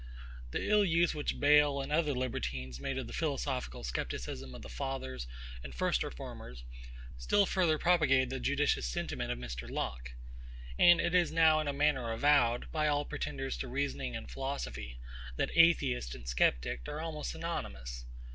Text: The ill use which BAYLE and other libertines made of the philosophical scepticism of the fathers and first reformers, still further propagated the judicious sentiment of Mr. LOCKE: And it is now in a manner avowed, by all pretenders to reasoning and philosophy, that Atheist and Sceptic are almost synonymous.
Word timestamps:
The 0.49 0.67
ill 0.67 0.83
use 0.83 1.13
which 1.13 1.39
BAYLE 1.39 1.79
and 1.79 1.91
other 1.91 2.13
libertines 2.13 2.79
made 2.79 2.97
of 2.97 3.05
the 3.05 3.13
philosophical 3.13 3.83
scepticism 3.83 4.55
of 4.55 4.63
the 4.63 4.67
fathers 4.67 5.27
and 5.63 5.75
first 5.75 6.01
reformers, 6.01 6.63
still 7.19 7.45
further 7.45 7.77
propagated 7.77 8.31
the 8.31 8.39
judicious 8.39 8.87
sentiment 8.87 9.29
of 9.31 9.37
Mr. 9.37 9.69
LOCKE: 9.69 10.15
And 10.79 10.99
it 10.99 11.13
is 11.13 11.31
now 11.31 11.59
in 11.59 11.67
a 11.67 11.71
manner 11.71 12.11
avowed, 12.11 12.71
by 12.71 12.87
all 12.87 13.05
pretenders 13.05 13.55
to 13.57 13.67
reasoning 13.67 14.15
and 14.15 14.27
philosophy, 14.31 14.99
that 15.35 15.55
Atheist 15.55 16.15
and 16.15 16.27
Sceptic 16.27 16.89
are 16.89 16.99
almost 16.99 17.29
synonymous. 17.29 18.05